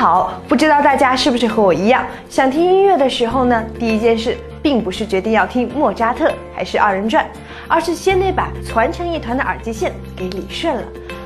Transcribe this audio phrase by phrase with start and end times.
[0.00, 7.26] 好，不知道大家是不是和我一样，想听音乐的时候呢，第一件事并不是决定要听莫扎特还是二人转，
[7.68, 10.82] 而是先得把攒成一团的耳机线给理顺了。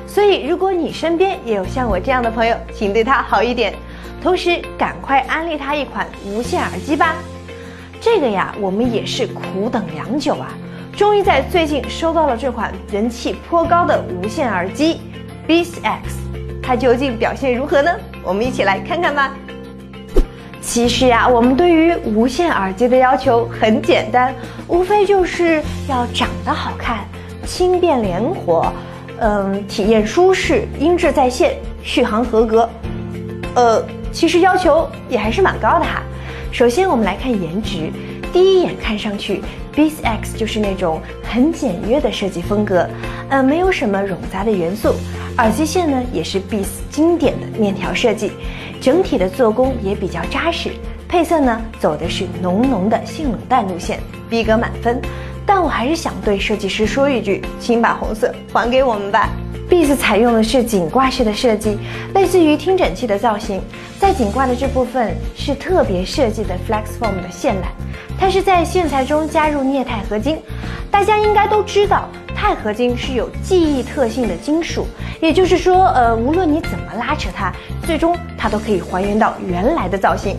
[0.09, 3.73] 所以，如果你身边也有像我这样的朋友，请对他好一点，
[4.21, 7.15] 同时赶快安利他一款无线耳机吧。
[8.01, 10.49] 这个呀，我们也是苦等良久啊，
[10.97, 15.01] 终于在最近收到了这款人气颇高的无线耳机
[15.47, 16.19] Beats X，
[16.61, 17.93] 它究竟表现如何呢？
[18.25, 19.35] 我们一起来看看吧。
[20.61, 24.35] 其实呀，我们对于无线耳机的要求很简单，
[24.67, 27.05] 无非就是要长得好看、
[27.45, 28.73] 轻便灵活。
[29.21, 32.69] 嗯，体验舒适，音质在线，续航合格。
[33.55, 36.03] 呃，其实要求也还是蛮高的哈。
[36.51, 37.93] 首先，我们来看颜值。
[38.35, 39.41] 第一眼看上去
[39.73, 42.85] ，Beats X 就是那种很简约的设计风格，
[43.29, 44.93] 呃，没有什么冗杂的元素。
[45.39, 48.33] 耳机线呢，也是 Beats 经典的面条设计，
[48.81, 50.71] 整体的做工也比较扎实。
[51.09, 55.01] 配色呢，走的是浓浓的性冷淡路线，逼格满分。
[55.47, 59.31] 但我还是想对设计师说一句，请把红色还给我们吧。
[59.69, 61.79] Beats 采用的是颈挂式的设计，
[62.15, 63.61] 类似于听诊器的造型，
[63.99, 67.67] 在颈挂的这部分是特别设计的 Flexform 的线缆，
[68.19, 70.39] 它是在线材中加入镍钛合金。
[70.91, 74.87] 大家应该都知道，钛合金是有记忆特性的金属，
[75.21, 77.53] 也就是说，呃，无论你怎么拉扯它，
[77.87, 80.37] 最终它都可以还原到原来的造型。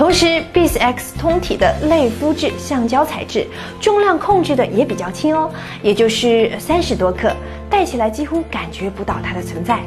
[0.00, 3.46] 同时，Beats X 通体的类肤质橡胶材质，
[3.82, 5.50] 重量控制的也比较轻哦，
[5.82, 7.30] 也就是三十多克，
[7.68, 9.78] 戴起来几乎感觉不到它的存在。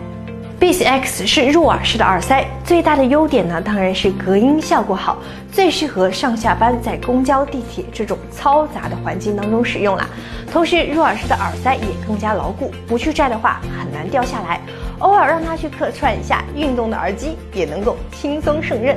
[0.60, 5.18] Beats X 是入耳式的耳塞，最大的优点呢，当然是隔音效果好，
[5.52, 10.08] 最适合上下班在公交、地铁这种嘈杂的环境当中使用了。
[10.52, 14.62] 同时，入耳式的耳塞也更加牢固，不去摘的话很难掉下来。
[15.00, 18.96] 偶尔让它去客串一下运动的耳机，也能够轻松胜任。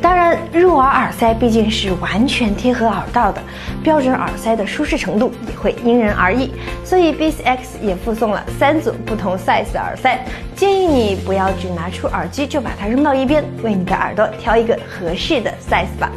[0.00, 3.42] 当然，入耳耳塞毕竟是完全贴合耳道的，
[3.82, 6.52] 标准耳塞的舒适程度也会因人而异。
[6.84, 10.18] 所以 BIS X 也附送了三组不同 size 的耳塞，
[10.54, 16.10] 建议你不要只拿出耳机就把它扔到一边，为你的耳朵挑一个合适的 size 吧。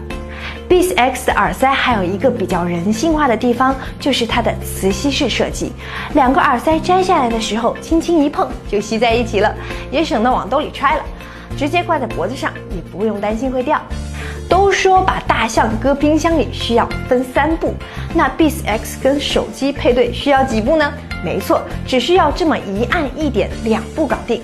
[0.69, 5.73] BIS X 的耳塞还有一个比较人性化的地方，就是它的磁吸式设计，
[6.13, 9.53] 两个耳塞摘下来的时候，轻轻一碰就吸在一起了，
[9.91, 11.03] 也省得往兜里揣了。
[11.57, 13.81] 直接挂在脖子上，也不用担心会掉。
[14.49, 17.73] 都说把大象搁冰箱里需要分三步，
[18.13, 20.91] 那 BISX 跟手机配对需要几步呢？
[21.23, 24.41] 没错，只需要这么一按一点，两步搞定。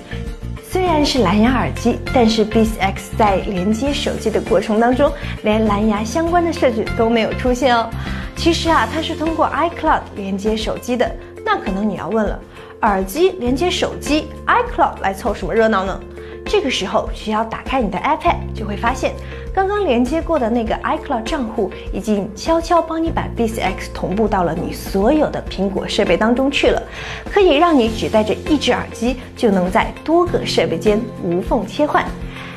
[0.70, 5.12] 虽然是蓝牙耳机，但是 BISX 在连接手机的过程当中，
[5.44, 7.90] 连蓝牙相关的设置都没有出现哦。
[8.36, 11.10] 其实啊，它是通过 iCloud 连接手机的。
[11.44, 12.40] 那可能你要问了，
[12.82, 16.00] 耳机连接手机，iCloud 来凑什么热闹呢？
[16.48, 19.12] 这个时候需要打开你的 iPad，就会发现
[19.54, 26.82] 刚刚连接过的那个 iCloud 账户已经悄悄帮你把 Beats X 同步到了你所有的苹果设备当中去了，
[27.30, 32.06] 可以让你只带着一只耳机就能在多个设备间无缝切换，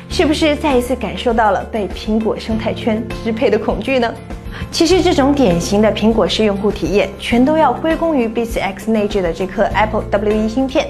[0.09, 4.13] 是不是再一次感受到了被苹果生态圈支配的恐惧呢？
[4.69, 10.87] 其实这种典型的苹果式用户体验，全都要归功于 Beats X 内置的这颗 Apple W1 芯片。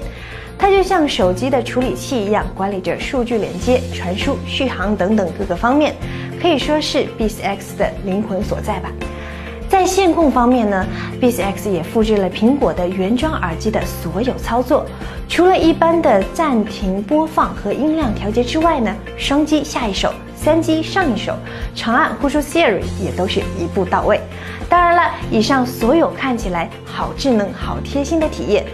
[0.62, 5.92] 它就像手机的处理器一样，管理着数据连接、传输、续航等等各个方面，
[6.40, 8.88] 可以说是 Beats X 的灵魂所在吧。
[9.68, 10.86] 在线控方面呢
[11.20, 14.86] ，Beats X 也复制了苹果的原装耳机的所有操作，
[15.28, 21.34] 除了一般的暂停播放和音量调节之外呢，双击下一首、三击上一首、
[21.74, 24.20] 长按呼出 Siri 也都是一步到位。
[24.68, 28.64] 当然了，以上所有看起来好智能、好贴心的体验。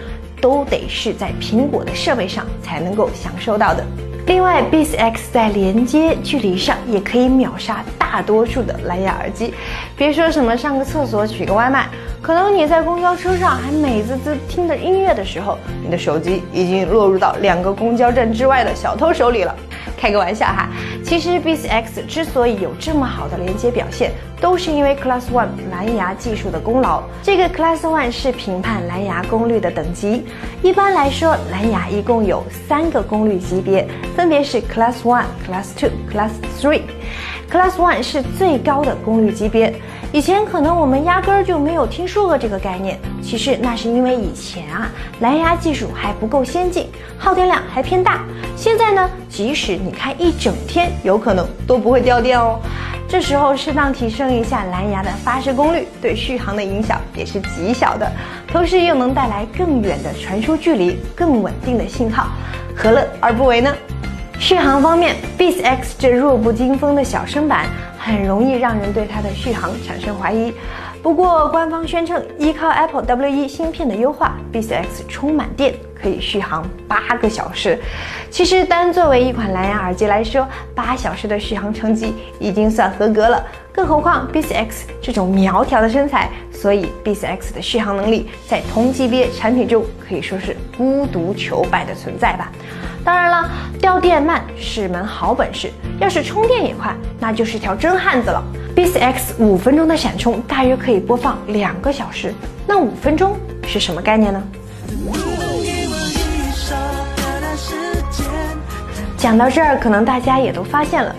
[0.41, 3.85] 都得是在苹果的设备上才能够享受到的。
[4.27, 9.55] 另外，Beats X 在连接距离上也可以秒杀大多数的蓝牙耳机。
[9.97, 11.89] 别说什么上个厕所取个外卖，
[12.21, 19.55] 可能你在公交车上还美滋滋听着音乐的时候，你的手机已经落入到两个公交站之外的小偷手里了。
[19.97, 20.69] 开个玩笑哈，
[21.09, 24.13] 其实 Beats X 之所以有这么好的连接表现，
[24.43, 27.03] 都是因为 Class One 蓝牙技术的功劳。
[27.23, 30.27] 这个 Class One 是评判蓝牙功率的等级。
[30.63, 36.83] 一般来说，蓝牙一共有三个功率级别，分别是 Class One、Class Two、Class Three。
[37.51, 39.75] Class One 是最高的功率级别。
[40.13, 44.91] 以前可能我们压根儿就没有听说过这个概念，其实那是因为以前啊
[45.21, 46.89] 蓝牙技术还不够先进，
[47.19, 48.21] 耗电量还偏大。
[48.57, 52.59] 现在呢，即使你开一整天，有可能都不会掉电哦。
[53.07, 58.11] 这时候适当提升一下蓝牙的发射功率，对续航的影响也是极小的，
[58.51, 62.29] 同时又能带来更远的传输距离、更稳定的信号，
[62.75, 63.71] 何乐而不为呢？
[64.39, 67.67] 续航方面，Beats X 这弱不禁风的小身板
[67.99, 70.55] 很容易让人对它的续航产生怀疑。
[71.03, 77.79] 不过，官方宣称依靠 Apple W1 芯片的优化，Beats X 充满电可以续航八个小时。
[78.31, 83.43] 其实，单作为一款蓝牙耳机来说，八小时的续航成绩已经算合格了。
[83.73, 92.51] 更何况 B C X 这种苗条的身材，所以 B C X 的续航能力在同级别产品中可以说是孤独求败的存在吧。
[93.05, 93.49] 当然了，
[93.81, 98.43] 掉电慢是门好本事，要是充电也快，那就是条真汉子了。
[98.79, 102.33] Beats X 五分钟的闪充大约可以播放两个小时，
[102.65, 103.37] 那五分钟
[103.67, 104.41] 是什么概念呢？
[109.17, 111.13] 讲到这儿，可能大家也都发现了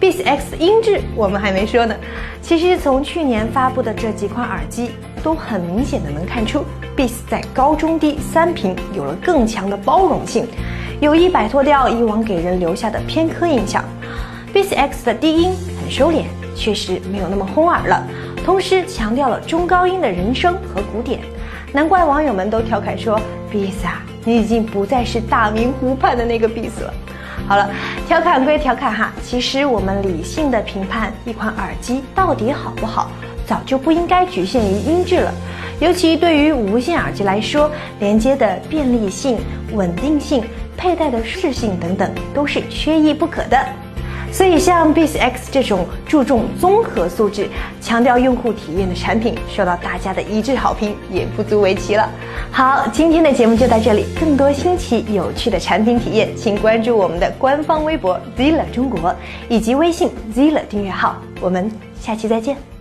[0.00, 1.94] ，Beats X 音质我们还没说呢。
[2.40, 4.92] 其实从去年发布的这几款耳机，
[5.22, 6.64] 都很明显的能看出
[6.96, 10.48] ，Beats 在高中低三频有了更强的包容性。
[10.98, 13.84] 有意摆脱掉以往给人留下的偏科印象
[14.54, 16.24] ，Beats X 的低音很收敛，
[16.54, 18.06] 确实没有那么轰耳了，
[18.44, 21.20] 同时强调了中高音的人声和鼓点，
[21.72, 23.20] 难怪网友们都调侃说
[23.52, 26.94] ：“Bis 啊，你已经不再是大明湖畔的那个 Beats 了。
[27.48, 27.68] 好了，
[28.06, 33.10] 调侃归调侃哈，其实我们理性的评判一款耳机到底好不好，
[33.46, 35.32] 早就不应该局限于音质了。
[35.80, 39.38] 尤其对于无线耳机来说，连接的便利性、
[39.72, 40.44] 稳定性。
[40.74, 43.58] 佩戴的舒适性等等都是缺一不可的，
[44.32, 47.48] 所以像 Beats X 这种注重综合素质、
[47.80, 52.08] 强调用户体验的产品，受到大家的一致好评也不足为奇了。
[52.50, 59.14] 好，今天的节目就到这里，更多新奇有趣的产品体验，请关注我们的官方微博 Zilla 中国
[59.48, 61.70] 以及微信 Zilla 订阅号，我们
[62.00, 62.71] 下期再见。